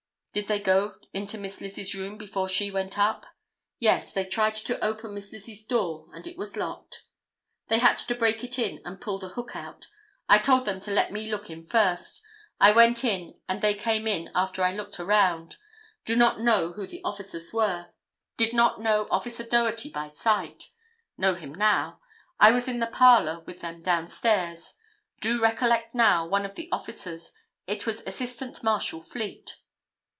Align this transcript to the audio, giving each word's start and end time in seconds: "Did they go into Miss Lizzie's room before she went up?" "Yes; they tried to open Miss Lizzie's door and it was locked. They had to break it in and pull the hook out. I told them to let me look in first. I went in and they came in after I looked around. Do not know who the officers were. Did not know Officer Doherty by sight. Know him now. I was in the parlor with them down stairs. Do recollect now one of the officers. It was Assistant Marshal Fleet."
"Did 0.33 0.47
they 0.47 0.61
go 0.61 0.95
into 1.11 1.37
Miss 1.37 1.59
Lizzie's 1.59 1.93
room 1.93 2.17
before 2.17 2.47
she 2.47 2.71
went 2.71 2.97
up?" 2.97 3.25
"Yes; 3.81 4.13
they 4.13 4.23
tried 4.23 4.55
to 4.55 4.81
open 4.81 5.13
Miss 5.13 5.29
Lizzie's 5.33 5.65
door 5.65 6.07
and 6.13 6.25
it 6.25 6.37
was 6.37 6.55
locked. 6.55 7.03
They 7.67 7.79
had 7.79 7.97
to 7.97 8.15
break 8.15 8.41
it 8.41 8.57
in 8.57 8.79
and 8.85 9.01
pull 9.01 9.19
the 9.19 9.27
hook 9.27 9.57
out. 9.57 9.87
I 10.29 10.37
told 10.37 10.63
them 10.63 10.79
to 10.79 10.91
let 10.91 11.11
me 11.11 11.29
look 11.29 11.49
in 11.49 11.65
first. 11.65 12.23
I 12.61 12.71
went 12.71 13.03
in 13.03 13.41
and 13.49 13.61
they 13.61 13.73
came 13.73 14.07
in 14.07 14.31
after 14.33 14.63
I 14.63 14.73
looked 14.73 15.01
around. 15.01 15.57
Do 16.05 16.15
not 16.15 16.39
know 16.39 16.71
who 16.71 16.87
the 16.87 17.03
officers 17.03 17.51
were. 17.51 17.87
Did 18.37 18.53
not 18.53 18.79
know 18.79 19.09
Officer 19.11 19.43
Doherty 19.43 19.89
by 19.89 20.07
sight. 20.07 20.69
Know 21.17 21.35
him 21.35 21.53
now. 21.53 21.99
I 22.39 22.51
was 22.51 22.69
in 22.69 22.79
the 22.79 22.87
parlor 22.87 23.41
with 23.41 23.59
them 23.59 23.83
down 23.83 24.07
stairs. 24.07 24.75
Do 25.19 25.41
recollect 25.41 25.93
now 25.93 26.25
one 26.25 26.45
of 26.45 26.55
the 26.55 26.69
officers. 26.71 27.33
It 27.67 27.85
was 27.85 27.99
Assistant 28.07 28.63
Marshal 28.63 29.01
Fleet." 29.01 29.57